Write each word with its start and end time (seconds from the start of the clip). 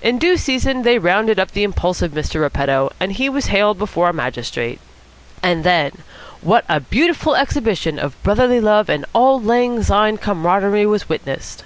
In 0.00 0.16
due 0.18 0.38
season 0.38 0.84
they 0.84 0.98
rounded 0.98 1.38
up 1.38 1.50
the 1.50 1.62
impulsive 1.62 2.12
Mr. 2.12 2.40
Repetto, 2.40 2.90
and 2.98 3.12
he 3.12 3.28
was 3.28 3.48
haled 3.48 3.76
before 3.76 4.08
a 4.08 4.12
magistrate. 4.14 4.80
And 5.42 5.64
then, 5.64 5.92
what 6.40 6.64
a 6.66 6.80
beautiful 6.80 7.36
exhibition 7.36 7.98
of 7.98 8.16
brotherly 8.22 8.58
love 8.62 8.88
and 8.88 9.04
auld 9.12 9.44
lang 9.44 9.82
syne 9.82 10.16
camaraderie 10.16 10.86
was 10.86 11.10
witnessed! 11.10 11.62